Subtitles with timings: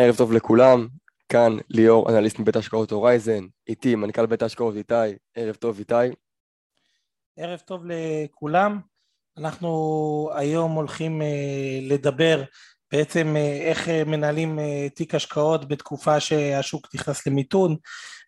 [0.00, 0.88] ערב טוב לכולם,
[1.28, 4.94] כאן ליאור, אנליסט מבית ההשקעות הורייזן, איתי מנכ"ל בית ההשקעות איתי,
[5.34, 5.94] ערב טוב איתי.
[7.36, 8.80] ערב טוב לכולם,
[9.38, 12.42] אנחנו היום הולכים אה, לדבר
[12.92, 14.58] בעצם אה, איך אה, מנהלים
[14.94, 17.76] תיק השקעות בתקופה שהשוק נכנס למיתון.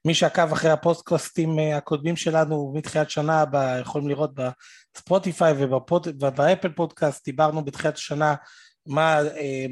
[0.05, 3.45] מי שעקב אחרי הפודקאסטים הקודמים שלנו מתחילת שנה
[3.81, 5.55] יכולים לראות בספוטיפיי
[6.21, 8.35] ובאפל פודקאסט, דיברנו בתחילת השנה
[8.87, 9.21] מה,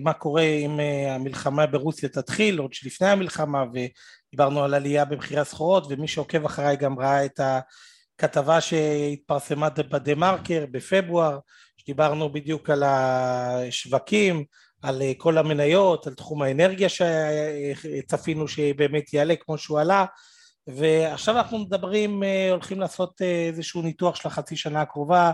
[0.02, 6.08] מה קורה אם המלחמה ברוסיה תתחיל, עוד שלפני המלחמה, ודיברנו על עלייה במחירי הסחורות, ומי
[6.08, 11.38] שעוקב אחריי גם ראה את הכתבה שהתפרסמה בדה מרקר בפברואר,
[11.76, 14.44] שדיברנו בדיוק על השווקים,
[14.82, 20.04] על כל המניות, על תחום האנרגיה שצפינו שבאמת יעלה כמו שהוא עלה,
[20.66, 25.32] ועכשיו אנחנו מדברים, הולכים לעשות איזשהו ניתוח של החצי שנה הקרובה, אה,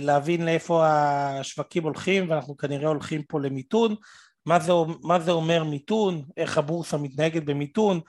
[0.00, 3.94] להבין לאיפה השווקים הולכים ואנחנו כנראה הולכים פה למיתון,
[4.46, 8.00] מה זה, מה זה אומר מיתון, איך הבורסה מתנהגת במיתון,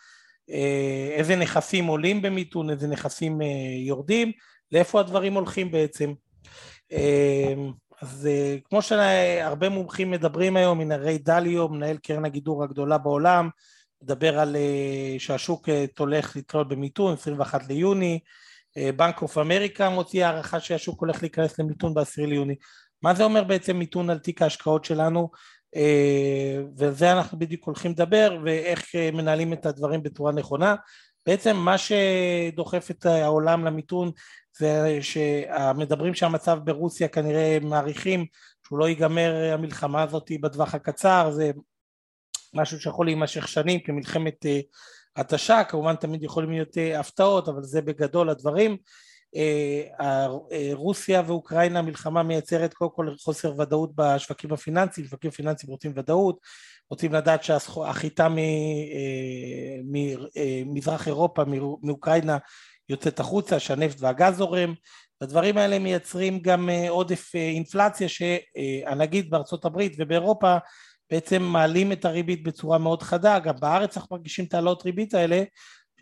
[0.49, 3.47] אה, איזה נכסים עולים במיתון, איזה נכסים אה,
[3.85, 4.31] יורדים,
[4.71, 6.13] לאיפה הדברים הולכים בעצם.
[8.01, 8.29] אז
[8.69, 13.49] כמו שהרבה מומחים מדברים היום, הנה ריי דליו, מנהל קרן הגידור הגדולה בעולם,
[14.03, 14.55] מדבר על
[15.17, 18.19] שהשוק הולך לתלות במיתון, 21 ליוני,
[18.95, 22.55] בנק אוף אמריקה מוציא הערכה שהשוק הולך להיכנס למיתון ב-10 ליוני.
[23.01, 25.29] מה זה אומר בעצם מיתון על תיק ההשקעות שלנו?
[25.75, 30.75] אה, וזה אנחנו בדיוק הולכים לדבר ואיך אה, מנהלים את הדברים בצורה נכונה.
[31.25, 34.11] בעצם מה שדוחף את העולם למיתון
[34.57, 38.25] זה שהמדברים שהמצב ברוסיה כנראה מעריכים
[38.67, 41.51] שהוא לא ייגמר המלחמה הזאת בטווח הקצר, זה
[42.53, 44.59] משהו שיכול להימשך שנים כמלחמת אה,
[45.19, 48.77] התשה, כמובן תמיד יכולים להיות אה, הפתעות, אבל זה בגדול הדברים.
[49.35, 50.27] אה, אה,
[50.73, 56.39] רוסיה ואוקראינה מלחמה מייצרת קודם כל חוסר ודאות בשווקים הפיננסיים, שווקים פיננסיים רוצים ודאות,
[56.89, 58.27] רוצים לדעת שהחיטה
[59.83, 61.43] ממזרח אירופה,
[61.83, 62.37] מאוקראינה
[62.89, 64.73] יוצאת החוצה, שהנפט והגז זורם,
[65.21, 70.57] הדברים האלה מייצרים גם עודף אינפלציה שהנגיד בארצות הברית ובאירופה
[71.11, 75.43] בעצם מעלים את הריבית בצורה מאוד חדה, גם בארץ אנחנו מרגישים את העלות ריבית האלה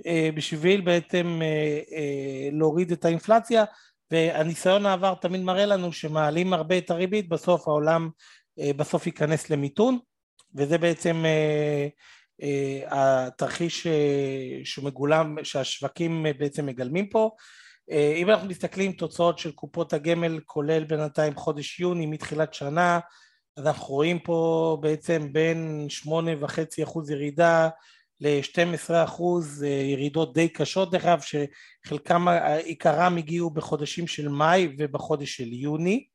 [0.06, 3.63] אה, בשביל בעצם אה, אה, להוריד את האינפלציה
[4.12, 8.09] והניסיון העבר תמיד מראה לנו שמעלים הרבה את הריבית בסוף העולם
[8.78, 10.00] בסוף ייכנס למיתון
[10.56, 11.25] וזה בעצם
[12.88, 13.88] התרחיש
[14.63, 17.31] שמגולם, שהשווקים בעצם מגלמים פה.
[17.91, 23.00] אם אנחנו מסתכלים תוצאות של קופות הגמל כולל בינתיים חודש יוני מתחילת שנה
[23.57, 27.69] אז אנחנו רואים פה בעצם בין שמונה וחצי אחוז ירידה
[28.19, 32.28] ל-12 אחוז אה, ירידות די קשות דרך אגב שחלקם
[32.63, 36.07] עיקרם הגיעו בחודשים של מאי ובחודש של יוני.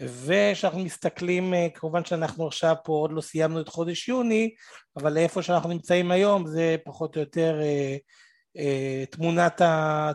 [0.00, 4.54] וכשאנחנו מסתכלים אה, כמובן שאנחנו עכשיו פה עוד לא סיימנו את חודש יוני
[4.96, 7.60] אבל לאיפה שאנחנו נמצאים היום זה פחות או יותר
[8.56, 9.04] אה,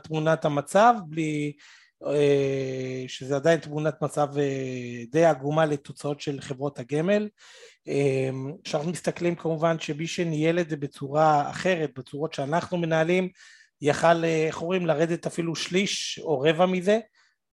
[0.03, 1.61] תמונת, המצב בלי אה,
[3.07, 7.29] שזה עדיין תמונת מצב אה, די עגומה לתוצאות של חברות הגמל.
[7.87, 8.29] אה,
[8.63, 13.29] כשאנחנו מסתכלים כמובן שמי שניהל את זה בצורה אחרת, בצורות שאנחנו מנהלים,
[13.81, 16.99] יכל, איך אומרים, לרדת אפילו שליש או רבע מזה.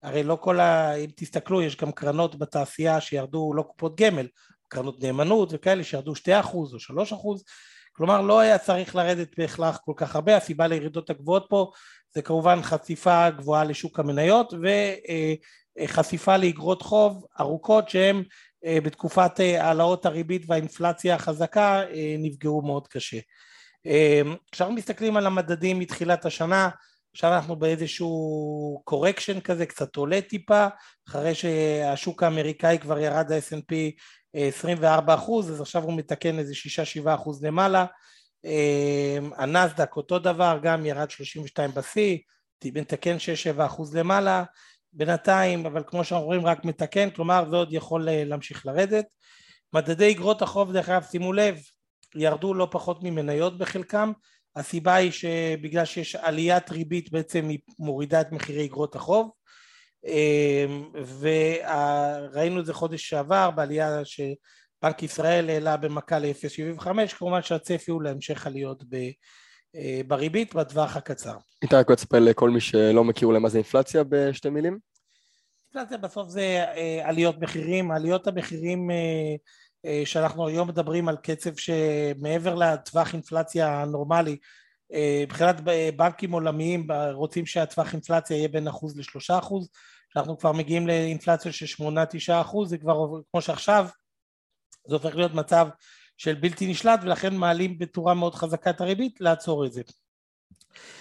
[0.02, 0.94] הרי לא כל ה...
[0.94, 4.26] אם תסתכלו, יש גם קרנות בתעשייה שירדו, לא קופות גמל,
[4.68, 6.18] קרנות נאמנות וכאלה שירדו 2%
[6.54, 7.42] או 3%,
[7.92, 11.70] כלומר לא היה צריך לרדת בהכרח כל כך הרבה, הסיבה לירידות הגבוהות פה
[12.14, 14.54] זה כמובן חשיפה גבוהה לשוק המניות
[15.78, 18.22] וחשיפה לאגרות חוב ארוכות שהן
[18.64, 23.18] אה, בתקופת אה, העלאות הריבית והאינפלציה החזקה אה, נפגעו מאוד קשה.
[24.52, 26.68] כשאנחנו מסתכלים על המדדים מתחילת השנה
[27.16, 30.66] עכשיו אנחנו באיזשהו קורקשן כזה, קצת עולה טיפה,
[31.08, 33.74] אחרי שהשוק האמריקאי כבר ירד ל-S&P
[34.34, 36.52] 24 אחוז, אז עכשיו הוא מתקן איזה
[37.04, 37.86] 6-7 אחוז למעלה,
[38.44, 42.18] אמ, הנסדק אותו דבר, גם ירד 32 בשיא,
[42.64, 43.16] מתקן
[43.56, 44.44] 6-7 אחוז למעלה,
[44.92, 49.06] בינתיים, אבל כמו שאנחנו רואים רק מתקן, כלומר זה עוד יכול אה, להמשיך לרדת.
[49.72, 51.58] מדדי אגרות החוב דרך אגב, שימו לב,
[52.14, 54.12] ירדו לא פחות ממניות בחלקם,
[54.56, 59.30] הסיבה היא שבגלל שיש עליית ריבית בעצם היא מורידה את מחירי אגרות החוב
[61.20, 68.46] וראינו את זה חודש שעבר בעלייה שבנק ישראל העלה במכה ל-0.75 כמובן שהצפי הוא להמשך
[68.46, 68.84] עליות
[69.76, 71.36] אה, בריבית בטווח הקצר.
[71.62, 74.78] איתי רק תספר לכל מי שלא מכיר אולי מה זה אינפלציה בשתי מילים.
[75.74, 82.54] אינפלציה בסוף זה אה, עליות מחירים, עליות המחירים אה, שאנחנו היום מדברים על קצב שמעבר
[82.54, 84.36] לטווח אינפלציה הנורמלי
[85.22, 85.56] מבחינת
[85.96, 89.68] בנקים עולמיים רוצים שהטווח אינפלציה יהיה בין אחוז לשלושה אחוז
[90.12, 93.86] שאנחנו כבר מגיעים לאינפלציה של שמונה תשעה אחוז, זה כבר כמו שעכשיו,
[94.86, 95.68] זה הופך להיות מצב
[96.16, 99.82] של בלתי נשלט ולכן מעלים בצורה מאוד חזקה את הריבית לעצור את זה.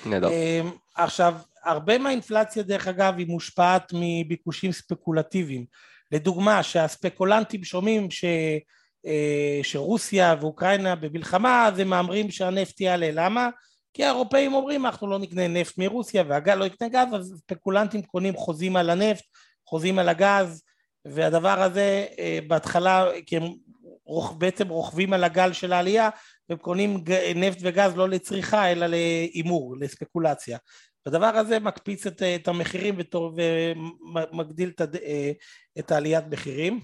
[0.05, 0.29] נהדר.
[0.29, 5.65] אמ, עכשיו, הרבה מהאינפלציה דרך אגב היא מושפעת מביקושים ספקולטיביים.
[6.11, 8.25] לדוגמה, שהספקולנטים שומעים ש...
[9.05, 13.09] אה, שרוסיה ואוקראינה במלחמה, אז הם מהמרים שהנפט יעלה.
[13.13, 13.49] למה?
[13.95, 18.35] כי האירופאים אומרים אנחנו לא נקנה נפט מרוסיה והגל לא יקנה גז, אז ספקולנטים קונים
[18.35, 19.23] חוזים על הנפט,
[19.67, 20.63] חוזים על הגז,
[21.05, 23.43] והדבר הזה אה, בהתחלה, כי הם
[24.37, 26.09] בעצם רוכבים על הגל של העלייה,
[26.49, 27.03] והם קונים
[27.35, 30.57] נפט וגז לא לצריכה אלא להימור, לספקולציה.
[31.05, 32.95] הדבר הזה מקפיץ את, את המחירים
[34.33, 35.31] ומגדיל את, אה,
[35.79, 36.79] את העליית מחירים.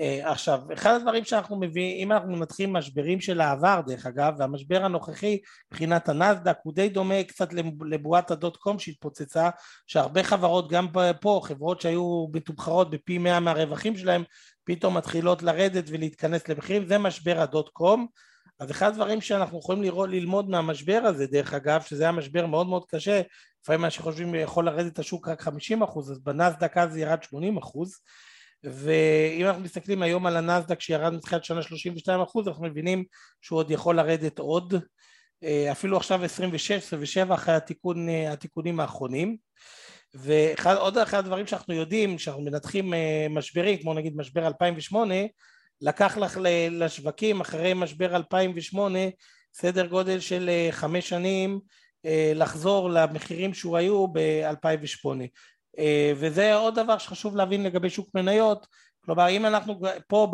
[0.00, 4.84] אה, עכשיו, אחד הדברים שאנחנו מביאים, אם אנחנו מנתחים משברים של העבר דרך אגב, והמשבר
[4.84, 5.38] הנוכחי
[5.72, 7.48] מבחינת הנסדק הוא די דומה קצת
[7.90, 9.50] לבועת הדוט קום שהתפוצצה,
[9.86, 10.86] שהרבה חברות, גם
[11.20, 14.24] פה, חברות שהיו מתומחרות בפי מאה מהרווחים שלהם,
[14.64, 18.06] פתאום מתחילות לרדת ולהתכנס למחירים, זה משבר הדוט קום.
[18.60, 22.66] אז אחד הדברים שאנחנו יכולים לראות, ללמוד מהמשבר הזה, דרך אגב, שזה היה משבר מאוד
[22.66, 23.22] מאוד קשה,
[23.62, 27.98] לפעמים מה שחושבים יכול לרדת השוק רק 50 אחוז, אז בנסדק אז ירד 80 אחוז,
[28.64, 33.04] ואם אנחנו מסתכלים היום על הנסדק שירד מתחילת שנה 32 אחוז, אנחנו מבינים
[33.40, 34.74] שהוא עוד יכול לרדת עוד,
[35.72, 39.36] אפילו עכשיו 26, 27 אחרי התיקון, התיקונים האחרונים.
[40.14, 42.92] ועוד אחד הדברים שאנחנו יודעים, שאנחנו מנתחים
[43.30, 45.14] משברים, כמו נגיד משבר 2008,
[45.80, 46.38] לקח לך
[46.70, 48.98] לשווקים אחרי משבר 2008
[49.54, 51.60] סדר גודל של חמש שנים
[52.34, 55.26] לחזור למחירים שהוא היו ב-2008 אה,
[56.16, 58.66] וזה עוד דבר שחשוב להבין לגבי שוק מניות.
[59.04, 60.32] כלומר אם אנחנו פה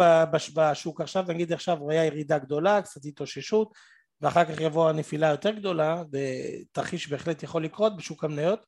[0.55, 3.73] בשוק עכשיו נגיד עכשיו היה ירידה גדולה קצת התאוששות
[4.21, 8.67] ואחר כך יבוא הנפילה יותר גדולה ותרחיש בהחלט יכול לקרות בשוק המניות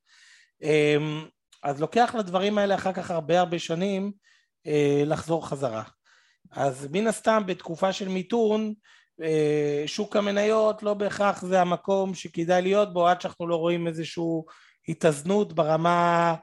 [0.63, 0.97] אה,
[1.63, 4.13] אז לוקח לדברים האלה אחר כך הרבה הרבה שנים
[4.67, 5.83] אה, לחזור חזרה.
[6.51, 8.75] אז מן הסתם בתקופה של מיתון
[9.87, 14.25] שוק המניות לא בהכרח זה המקום שכדאי להיות בו עד שאנחנו לא רואים איזושהי
[14.89, 16.35] התאזנות ברמה אה,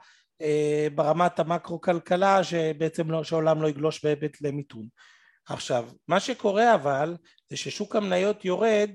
[0.94, 4.86] ברמת המקרו-כלכלה שבעצם לא, שהעולם לא יגלוש בהיבט למיתון.
[5.48, 7.16] עכשיו, מה שקורה אבל
[7.50, 8.90] זה ששוק המניות יורד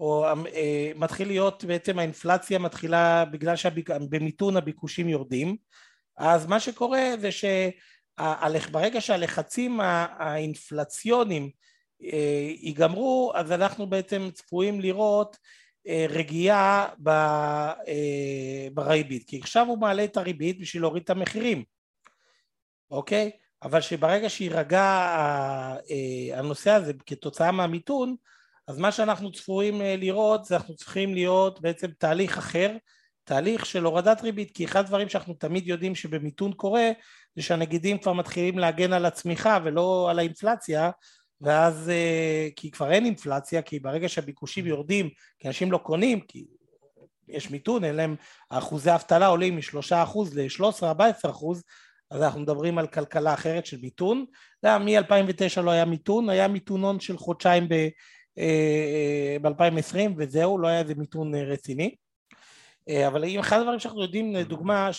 [0.00, 5.56] או אה, מתחיל להיות בעצם האינפלציה מתחילה בגלל שבמיתון הביקושים יורדים
[6.16, 9.80] אז מה שקורה זה שברגע שהלחצים
[10.18, 11.50] האינפלציוניים
[12.02, 15.40] אה, ייגמרו אז אנחנו בעצם צפויים לראות אה,
[16.08, 21.64] רגיעה אה, בריבית, כי עכשיו הוא מעלה את הריבית בשביל להוריד את המחירים,
[22.90, 23.30] אוקיי?
[23.62, 24.82] אבל שברגע שיירגע
[25.90, 28.16] אה, הנושא הזה כתוצאה מהמיתון,
[28.68, 32.76] אז מה שאנחנו צפויים לראות זה אנחנו צריכים להיות בעצם תהליך אחר,
[33.24, 36.90] תהליך של הורדת ריבית, כי אחד הדברים שאנחנו תמיד יודעים שבמיתון קורה,
[37.36, 40.90] זה שהנגידים כבר מתחילים להגן על הצמיחה ולא על האינפלציה,
[41.40, 45.08] ואז אה, כי כבר אין אינפלציה, כי ברגע שהביקושים יורדים,
[45.38, 46.44] כי אנשים לא קונים, כי
[47.28, 48.16] יש מיתון, אין להם,
[48.50, 51.28] אחוזי אבטלה עולים מ-3% ל-13-14%,
[52.10, 54.24] אז אנחנו מדברים על כלכלה אחרת של מיתון.
[54.64, 61.34] מ-2009 לא היה מיתון, היה מיתונון של חודשיים ב-2020 אה, וזהו, לא היה איזה מיתון
[61.34, 61.94] אה, רציני.
[63.06, 64.90] אבל אם אחד הדברים שאנחנו יודעים, לדוגמה.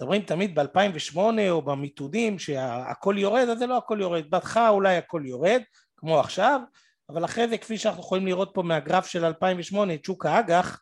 [0.00, 1.18] מדברים תמיד ב-2008
[1.50, 4.30] או במיתונים שהכל יורד, אז זה לא הכל יורד.
[4.30, 5.62] בהתחלה אולי הכל יורד,
[5.96, 6.60] כמו עכשיו,
[7.08, 10.80] אבל אחרי זה כפי שאנחנו יכולים לראות פה מהגרף של 2008 את שוק האג"ח,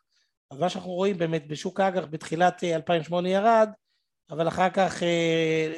[0.51, 3.69] אז מה שאנחנו רואים באמת בשוק האג"ח בתחילת 2008 ירד,
[4.31, 5.07] אבל אחר כך אה,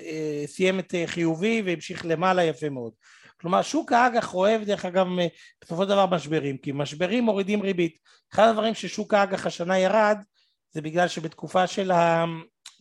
[0.06, 2.94] אה, סיים את אה, חיובי והמשיך למעלה יפה מאוד.
[3.42, 5.08] כלומר שוק האג"ח אוהב דרך אגב
[5.64, 7.98] בסופו של דבר משברים, כי משברים מורידים ריבית.
[8.34, 10.18] אחד הדברים ששוק האג"ח השנה ירד
[10.76, 12.26] זה בגלל שבתקופה של ה...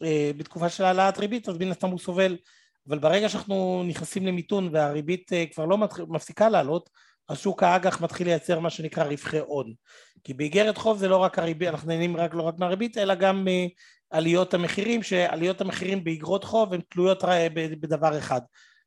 [0.02, 2.36] אה, בתקופה של העלאת ריבית אז מן הסתם הוא סובל.
[2.88, 6.90] אבל ברגע שאנחנו נכנסים למיתון והריבית אה, כבר לא מפסיקה לעלות
[7.28, 9.72] אז שוק האג"ח מתחיל לייצר מה שנקרא רווחי הון.
[10.24, 13.46] כי באיגרת חוב זה לא רק הריבית, אנחנו נהנים רק לא רק מהריבית אלא גם
[14.12, 17.24] מעליות המחירים שעליות המחירים באיגרות חוב הן תלויות
[17.80, 18.40] בדבר אחד.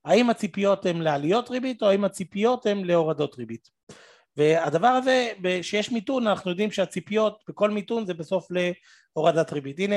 [0.06, 3.70] האם הציפיות הן לעליות ריבית או האם הציפיות הן להורדות ריבית
[4.38, 8.48] והדבר הזה, שיש מיתון, אנחנו יודעים שהציפיות בכל מיתון זה בסוף
[9.16, 9.80] להורדת ריבית.
[9.80, 9.96] הנה,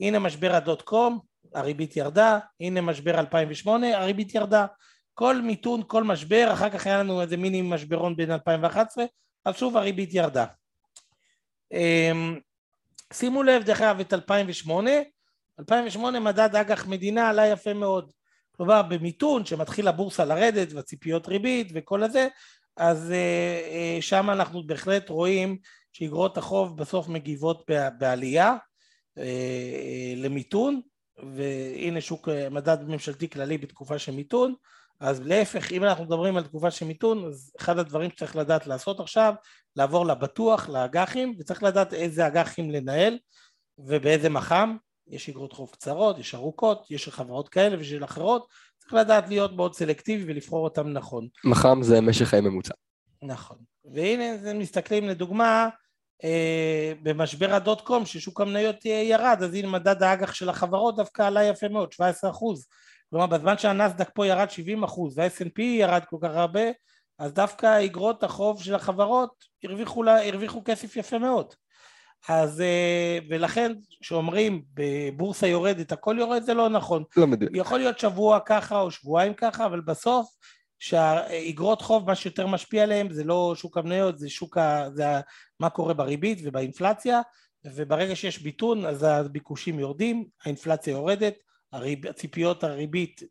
[0.00, 1.18] הנה משבר הדוט קום,
[1.54, 4.66] הריבית ירדה, הנה משבר 2008, הריבית ירדה.
[5.14, 9.04] כל מיתון, כל משבר, אחר כך היה לנו איזה מיני משברון בין 2011,
[9.44, 10.46] אז שוב הריבית ירדה.
[11.72, 12.38] אמ,
[13.12, 14.90] שימו לב דרך אגב את 2008,
[15.60, 18.12] 2008 מדד אג"ח מדינה עלה יפה מאוד.
[18.56, 22.28] כלומר במיתון שמתחיל הבורסה לרדת והציפיות ריבית וכל הזה,
[22.76, 25.58] אז אה, אה, שם אנחנו בהחלט רואים
[25.92, 27.64] שאגרות החוב בסוף מגיבות
[27.98, 28.56] בעלייה
[29.18, 30.80] אה, למיתון
[31.34, 34.54] והנה שוק מדד ממשלתי כללי בתקופה של מיתון.
[35.00, 39.00] אז להפך, אם אנחנו מדברים על תקופה של מיתון, אז אחד הדברים שצריך לדעת לעשות
[39.00, 39.34] עכשיו,
[39.76, 43.18] לעבור לבטוח, לאג"חים, וצריך לדעת איזה אג"חים לנהל
[43.78, 44.76] ובאיזה מח"מ,
[45.08, 48.46] יש אגרות חוב קצרות, יש ארוכות, יש חברות כאלה ושל אחרות,
[48.78, 51.28] צריך לדעת להיות מאוד סלקטיבי ולבחור אותם נכון.
[51.44, 52.74] מח"מ זה משך חיים ממוצע.
[53.22, 53.56] נכון.
[53.84, 55.68] והנה, מסתכלים לדוגמה,
[56.24, 61.44] אה, במשבר הדוט קום, ששוק המניות ירד, אז הנה מדד האג"ח של החברות דווקא עלה
[61.44, 62.66] יפה מאוד, 17 אחוז.
[63.10, 66.60] כלומר, בזמן שהנסדק פה ירד 70 אחוז וה-S&P ירד כל כך הרבה,
[67.18, 69.30] אז דווקא אגרות החוב של החברות
[69.64, 71.54] הרוויחו, לה, הרוויחו כסף יפה מאוד.
[72.28, 77.04] אז אה, ולכן כשאומרים בבורסה יורדת הכל יורד זה לא נכון.
[77.16, 77.50] לא מדויק.
[77.54, 80.28] יכול להיות שבוע ככה או שבועיים ככה אבל בסוף
[80.78, 84.88] שהאגרות חוב מה שיותר משפיע עליהם זה לא שוק המניות זה שוק ה...
[84.94, 85.04] זה.
[85.60, 87.20] מה קורה בריבית ובאינפלציה
[87.64, 91.34] וברגע שיש ביטון אז הביקושים יורדים האינפלציה יורדת
[91.72, 92.12] הריב...
[92.12, 93.22] ציפיות הריבית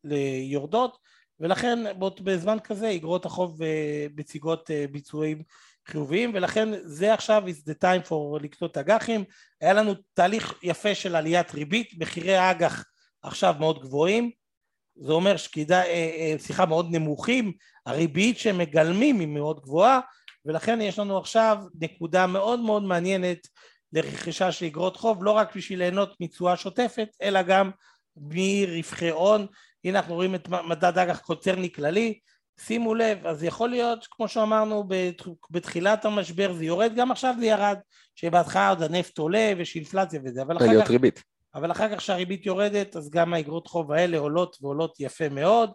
[0.43, 0.97] יורדות
[1.39, 1.79] ולכן
[2.23, 5.43] בזמן כזה אגרות החוב אה, מציגות אה, ביצועים
[5.87, 9.23] חיוביים ולכן זה עכשיו is the time for לקנות אג"חים.
[9.61, 12.85] היה לנו תהליך יפה של עליית ריבית מחירי האג"ח
[13.23, 14.31] עכשיו מאוד גבוהים.
[14.95, 17.53] זה אומר שכדאי, אה, סליחה מאוד נמוכים
[17.85, 19.99] הריבית שהם מגלמים היא מאוד גבוהה
[20.45, 23.47] ולכן יש לנו עכשיו נקודה מאוד מאוד מעניינת
[23.93, 27.71] לרכישה של אגרות חוב לא רק בשביל ליהנות מתשואה שוטפת אלא גם
[28.17, 29.47] מרווחי הון.
[29.83, 32.19] הנה אנחנו רואים את מדד אג"ח קונצרני כללי
[32.59, 34.87] שימו לב, אז יכול להיות, כמו שאמרנו
[35.51, 37.77] בתחילת המשבר זה יורד, גם עכשיו זה ירד,
[38.15, 40.89] שבהתחלה עוד הנפט עולה ויש אינפלציה וזה, אבל אחר כך...
[40.89, 41.23] ריבית.
[41.55, 45.71] אבל אחר כך שהריבית יורדת, אז גם האגרות חוב האלה עולות ועולות יפה מאוד,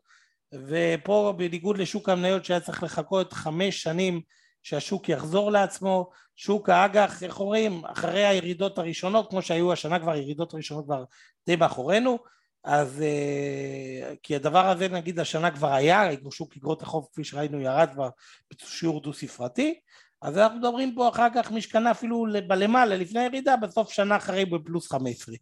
[0.55, 4.21] ופה בניגוד לשוק המניות שהיה צריך לחכות חמש שנים
[4.63, 10.55] שהשוק יחזור לעצמו, שוק האג"ח, איך אומרים, אחרי הירידות הראשונות, כמו שהיו השנה כבר, הירידות
[10.55, 11.05] הראשונות כבר
[11.47, 12.19] די מאחורינו,
[12.65, 17.89] אז אה, כי הדבר הזה נגיד השנה כבר היה, שוק אגרות החוב כפי שראינו ירד
[17.93, 18.09] כבר
[18.53, 19.81] בשיעור דו ספרתי
[20.23, 24.45] אז אנחנו מדברים פה אחר כך מי שקנה אפילו בלמעלה לפני הירידה בסוף שנה אחרי
[24.45, 25.35] בפלוס 15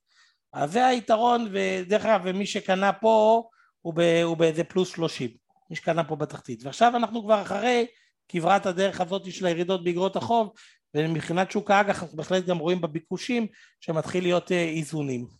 [0.52, 3.42] אז זה היתרון ודרך אגב ומי שקנה פה
[3.80, 5.30] הוא, ב, הוא באיזה פלוס 30
[5.70, 6.64] מי שקנה פה בתחתית.
[6.64, 7.86] ועכשיו אנחנו כבר אחרי
[8.28, 10.52] כברת הדרך הזאת של הירידות באגרות החוב
[10.94, 13.46] ומבחינת שוק האג"ח אנחנו בהחלט גם רואים בביקושים
[13.80, 15.37] שמתחיל להיות אה, איזונים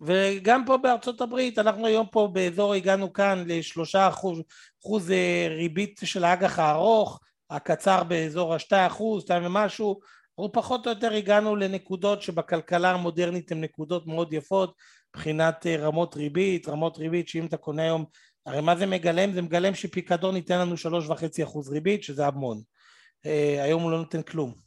[0.00, 4.42] וגם פה בארצות הברית, אנחנו היום פה באזור, הגענו כאן לשלושה אחוז,
[4.82, 10.00] אחוז אה, ריבית של האג"ח הארוך, הקצר באזור השתי אחוז, שתיים ומשהו,
[10.38, 14.74] אנחנו פחות או יותר הגענו לנקודות שבכלכלה המודרנית הן נקודות מאוד יפות
[15.16, 18.04] מבחינת אה, רמות ריבית, רמות ריבית שאם אתה קונה היום,
[18.46, 19.32] הרי מה זה מגלם?
[19.32, 22.60] זה מגלם שפיקדון ייתן לנו שלוש וחצי אחוז ריבית שזה המון,
[23.26, 24.48] אה, היום הוא לא נותן כלום.
[24.48, 24.63] אמ,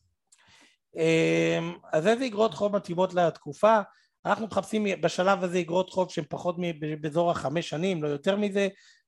[1.94, 3.80] אז איזה אגרות חוב מתאימות לתקופה?
[4.26, 6.56] אנחנו מחפשים בשלב הזה אגרות חוב שהן פחות
[7.02, 8.68] באזור החמש שנים, לא יותר מזה,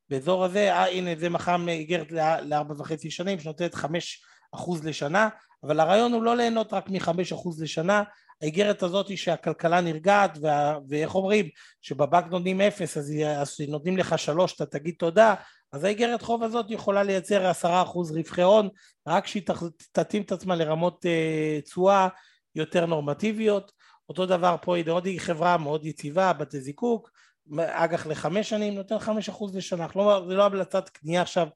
[0.10, 4.24] באזור הזה, אה הנה זה מחר איגרת לארבע וחצי שנים שנותנת חמש
[4.56, 5.30] אחוז לשנה,
[5.64, 8.04] אבל הרעיון הוא לא ליהנות רק מחמש אחוז לשנה,
[8.42, 11.50] האיגרת הזאת היא שהכלכלה נרגעת וה, ואיך אומרים?
[11.82, 15.36] שבבנק נותנים אפס אז, אז נותנים לך שלוש אתה תגיד תודה
[15.72, 18.70] אז האיגרת חוב הזאת יכולה לייצר עשרה אחוז רווחי הון
[19.08, 19.44] רק שהיא
[19.92, 22.08] תתאים את עצמה לרמות אה, תשואה
[22.56, 23.72] יותר נורמטיביות.
[24.10, 27.12] אותו דבר פה עוד היא חברה מאוד יציבה בתי זיקוק
[27.58, 29.88] אג"ח לחמש שנים נותן חמש אחוז לשנה.
[30.28, 31.48] זה לא המלצת קנייה עכשיו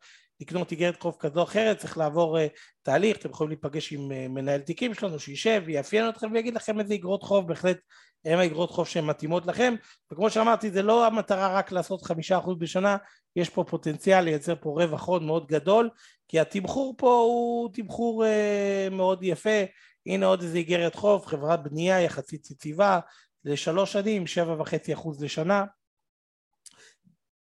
[0.41, 2.41] לקנות איגרת חוב כזו או אחרת, צריך לעבור uh,
[2.81, 6.93] תהליך, אתם יכולים להיפגש עם uh, מנהל תיקים שלנו שישב, יאפיין אתכם ויגיד לכם איזה
[6.93, 7.77] איגרות חוב, בהחלט
[8.25, 9.75] הם האיגרות חוב שהן מתאימות לכם,
[10.11, 12.97] וכמו שאמרתי זה לא המטרה רק לעשות חמישה אחוז בשנה,
[13.35, 15.89] יש פה פוטנציאל לייצר פה רווח הון מאוד גדול,
[16.27, 19.63] כי התמחור פה הוא תמחור uh, מאוד יפה,
[20.05, 22.99] הנה עוד איזה איגרת חוב, חברת בנייה יחסית יציבה,
[23.45, 25.65] לשלוש שנים, שבע וחצי אחוז לשנה,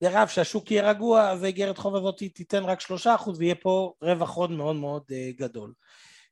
[0.02, 3.92] דרך אגב שהשוק יהיה רגוע אז האיגרת חוב הזאת תיתן רק שלושה אחוז ויהיה פה
[4.02, 5.72] רווח הון מאוד מאוד uh, גדול.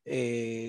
[0.09, 0.13] Uh,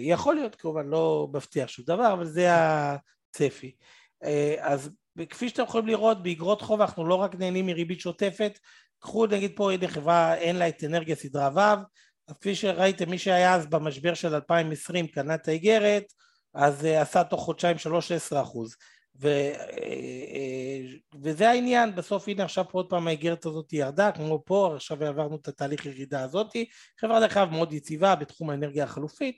[0.01, 3.75] יכול להיות כמובן לא מבטיח שום דבר אבל זה הצפי.
[4.23, 4.27] Uh,
[4.59, 4.89] אז
[5.29, 8.59] כפי שאתם יכולים לראות באיגרות חוב אנחנו לא רק נהנים מריבית שוטפת
[8.99, 11.83] קחו נגיד פה הנה חברה אין לה את אנרגיה סדרה ו'
[12.27, 16.13] אז כפי שראיתם מי שהיה אז במשבר של 2020 קנה את האיגרת
[16.53, 18.75] אז עשה תוך חודשיים שלוש עשרה אחוז
[19.21, 20.79] ו, אה,
[21.21, 25.47] וזה העניין, בסוף הנה עכשיו עוד פעם האיגרת הזאת ירדה, כמו פה, עכשיו עברנו את
[25.47, 26.55] התהליך ירידה הזאת,
[26.99, 29.37] חברה דרך אגב מאוד יציבה בתחום האנרגיה החלופית,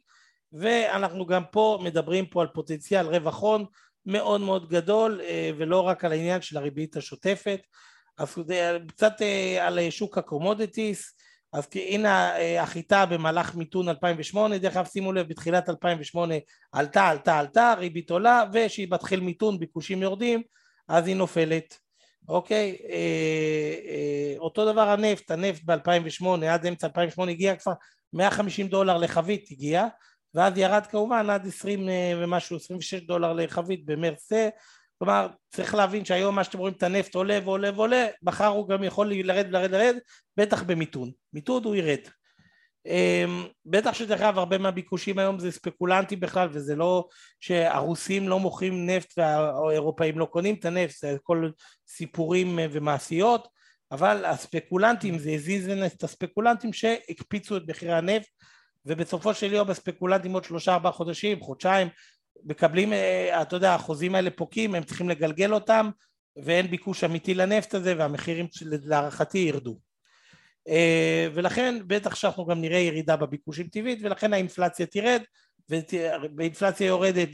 [0.53, 3.65] ואנחנו גם פה מדברים פה על פוטנציאל רווח הון
[4.05, 7.59] מאוד מאוד גדול, אה, ולא רק על העניין של הריבית השוטפת,
[8.17, 8.35] אז
[8.87, 11.13] קצת אה, על שוק ה commodities,
[11.53, 16.35] אז הנה אה, החיטה במהלך מיתון 2008, דרך אגב שימו לב בתחילת 2008
[16.71, 20.41] עלתה עלתה עלתה ריבית עולה ושהיא מתחיל מיתון ביקושים יורדים
[20.87, 21.77] אז היא נופלת.
[22.29, 27.73] אוקיי, אה, אה, אותו דבר הנפט, הנפט ב-2008, עד אמצע 2008 הגיע כבר
[28.13, 29.87] 150 דולר לחבית הגיע,
[30.33, 34.49] ואז ירד כמובן עד 20 אה, ומשהו, 26 דולר לחבית במרץ זה,
[34.99, 38.83] כלומר צריך להבין שהיום מה שאתם רואים את הנפט עולה ועולה ועולה, מחר הוא גם
[38.83, 39.95] יכול לרד לרד לרד,
[40.37, 41.99] בטח במיתון, מיתון הוא ירד.
[42.85, 47.07] אמ, בטח שדרך אגב הרבה מהביקושים היום זה ספקולנטי בכלל וזה לא
[47.39, 51.49] שהרוסים לא מוכרים נפט והאירופאים לא קונים את הנפט זה הכל
[51.87, 53.47] סיפורים אה, ומעשיות
[53.91, 58.29] אבל הספקולנטים זה הזיז את הספקולנטים שהקפיצו את מחירי הנפט
[58.85, 61.87] ובסופו של יום הספקולנטים עוד שלושה ארבעה חודשים חודשיים
[62.43, 65.89] מקבלים אה, אתה יודע החוזים האלה פוקים הם צריכים לגלגל אותם
[66.43, 69.79] ואין ביקוש אמיתי לנפט הזה והמחירים להערכתי ירדו.
[70.67, 75.21] אה, ולכן בטח שאנחנו גם נראה ירידה בביקושים טבעית ולכן האינפלציה תרד
[75.69, 77.29] ובאינפלציה יורדת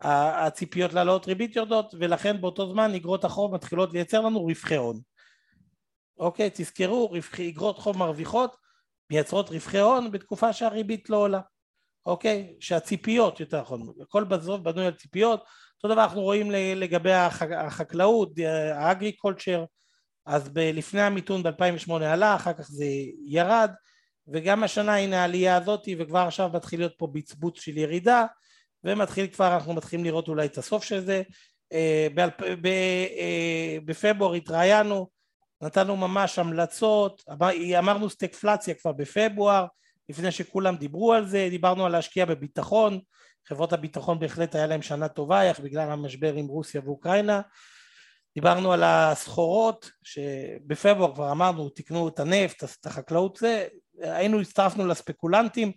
[0.00, 5.00] הציפיות להעלות ריבית יורדות ולכן באותו זמן אגרות החוב מתחילות לייצר לנו רווחי הון.
[6.18, 7.12] אוקיי תזכרו
[7.48, 8.56] אגרות חוב מרוויחות
[9.10, 11.40] מייצרות רווחי הון בתקופה שהריבית לא עולה
[12.06, 12.54] אוקיי?
[12.60, 15.44] שהציפיות יותר נכון הכל בסוף בנוי על ציפיות.
[15.76, 17.12] אותו דבר אנחנו רואים לגבי
[17.56, 18.32] החקלאות
[18.72, 19.64] האגריקולצ'ר.
[20.26, 22.84] אז ב- לפני המיתון ב-2008 עלה, אחר כך זה
[23.24, 23.70] ירד,
[24.28, 28.24] וגם השנה הנה העלייה הזאת, וכבר עכשיו מתחיל להיות פה בצבוץ של ירידה,
[28.84, 31.22] ומתחיל כבר, אנחנו מתחילים לראות אולי את הסוף של זה.
[31.72, 32.08] אה,
[32.44, 35.08] אה, בפברואר התראיינו,
[35.62, 37.24] נתנו ממש המלצות,
[37.78, 39.66] אמרנו סטקפלציה כבר בפברואר,
[40.08, 43.00] לפני שכולם דיברו על זה, דיברנו על להשקיע בביטחון,
[43.48, 47.40] חברות הביטחון בהחלט היה להם שנה טובה, איך בגלל המשבר עם רוסיה ואוקראינה,
[48.34, 53.66] דיברנו על הסחורות שבפברואר כבר אמרנו תקנו את הנפט, את החקלאות זה,
[53.98, 55.72] היינו הצטרפנו לספקולנטים,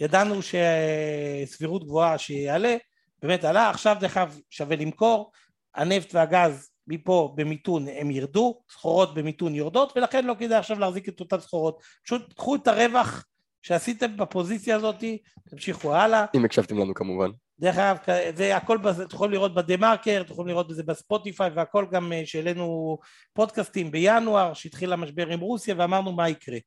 [0.00, 2.76] ידענו שסבירות גבוהה שיעלה,
[3.22, 5.32] באמת עלה, עכשיו דרך אגב שווה למכור,
[5.74, 11.20] הנפט והגז מפה במיתון הם ירדו, סחורות במיתון יורדות ולכן לא כדאי עכשיו להחזיק את
[11.20, 13.24] אותן סחורות, פשוט קחו את הרווח
[13.62, 15.04] שעשיתם בפוזיציה הזאת,
[15.50, 16.24] תמשיכו הלאה.
[16.34, 17.30] אם הקשבתם לנו כמובן.
[17.60, 17.96] דרך אגב,
[18.36, 22.22] זה הכל, אתם יכולים לראות בדה מרקר, אתם יכולים לראות בזה בספוטיפיי והכל גם אה,
[22.24, 22.98] שהעלינו
[23.32, 26.58] פודקאסטים בינואר, שהתחיל המשבר עם רוסיה ואמרנו מה יקרה.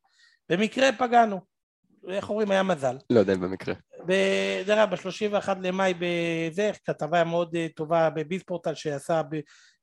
[0.49, 1.41] במקרה פגענו,
[2.08, 2.97] איך אומרים, היה מזל.
[3.10, 3.73] לא יודע אם במקרה.
[4.65, 9.21] דרך אגב, ב-31 למאי בזה, כתבה מאוד אה, טובה בביספורטל שעשה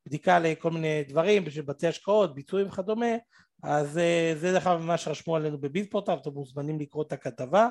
[0.07, 3.17] בדיקה לכל מיני דברים, של בתי השקעות, ביצועים וכדומה,
[3.63, 7.69] אז אה, זה דרך אגב מה שרשמו עלינו בביספורטל, אתם מוזמנים לקרוא את הכתבה.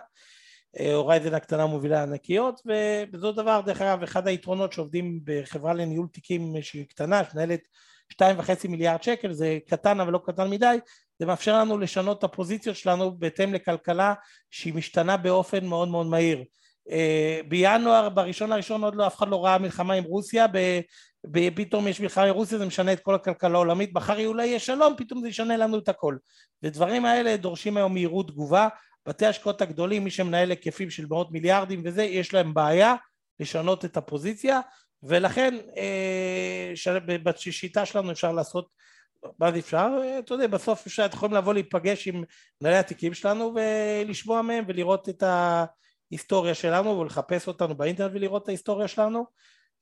[0.93, 6.86] הורייזן הקטנה מובילה ענקיות ובזאת דבר דרך אגב אחד היתרונות שעובדים בחברה לניהול תיקים שהיא
[6.86, 7.60] קטנה שמנהלת
[8.10, 10.78] שתיים וחצי מיליארד שקל זה קטן אבל לא קטן מדי
[11.19, 14.13] זה מאפשר לנו לשנות את הפוזיציות שלנו בהתאם לכלכלה
[14.52, 16.43] שהיא משתנה באופן מאוד מאוד מהיר
[16.91, 20.45] אה, בינואר בראשון לראשון עוד לא אף אחד לא ראה מלחמה עם רוסיה
[21.56, 24.94] פתאום יש מלחמה עם רוסיה זה משנה את כל הכלכלה העולמית מחר אולי יהיה שלום
[24.98, 26.18] פתאום זה ישנה לנו את הכל
[26.63, 28.68] ודברים האלה דורשים היום מהירות תגובה
[29.08, 32.96] בתי השקעות הגדולים, מי שמנהל היקפים של מאות מיליארדים וזה, יש להם בעיה
[33.40, 34.60] לשנות את הפוזיציה,
[35.04, 36.74] ולכן אה,
[37.24, 38.70] בשיטה שלנו אפשר לעשות,
[39.40, 39.88] מה זה אפשר?
[40.20, 42.24] אתה יודע, בסוף אפשר, אתם יכולים לבוא להיפגש עם
[42.62, 48.88] מנהלי התיקים שלנו ולשמוע מהם ולראות את ההיסטוריה שלנו ולחפש אותנו באינטרנט ולראות את ההיסטוריה
[48.88, 49.26] שלנו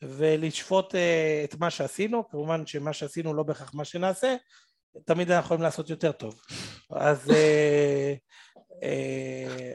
[0.02, 4.36] ולשפוט אה, את מה שעשינו, כמובן שמה שעשינו לא בהכרח מה שנעשה,
[5.06, 6.42] תמיד אנחנו יכולים לעשות יותר טוב.
[6.90, 8.14] אז אה,
[8.84, 9.74] אה,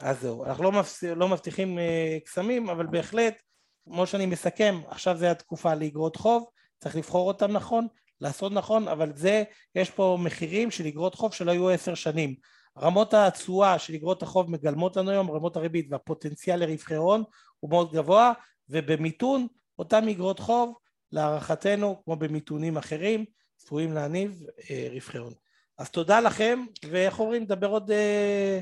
[0.00, 0.82] אז זהו, אנחנו לא,
[1.16, 1.78] לא מבטיחים
[2.24, 3.42] קסמים, אבל בהחלט,
[3.84, 6.46] כמו שאני מסכם, עכשיו זה התקופה לאגרות חוב,
[6.78, 7.86] צריך לבחור אותם נכון,
[8.20, 9.42] לעשות נכון, אבל זה,
[9.74, 12.34] יש פה מחירים של אגרות חוב שלא היו עשר שנים.
[12.78, 17.22] רמות התשואה של אגרות החוב מגלמות לנו היום, רמות הריבית והפוטנציאל לרווחי הון
[17.60, 18.32] הוא מאוד גבוה,
[18.68, 19.46] ובמיתון
[19.78, 20.74] אותם אגרות חוב,
[21.12, 23.24] להערכתנו, כמו במיתונים אחרים,
[23.56, 25.32] צפויים להניב אה, רווחי הון.
[25.78, 28.60] אז תודה לכם, ואיך אומרים, נדבר עוד, אה,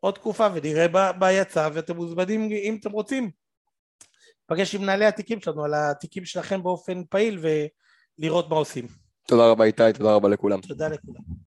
[0.00, 0.86] עוד תקופה ונראה
[1.18, 3.30] מה יצא, ואתם מוזמנים אם אתם רוצים.
[4.50, 7.38] לפגש עם מנהלי התיקים שלנו על התיקים שלכם באופן פעיל
[8.18, 8.86] ולראות מה עושים.
[9.26, 10.60] תודה רבה איתי, תודה רבה לכולם.
[10.60, 11.38] תודה לכולם.